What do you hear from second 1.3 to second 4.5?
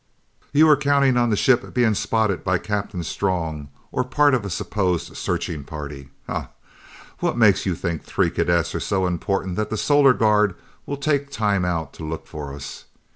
ship being spotted by Captain Strong or part of a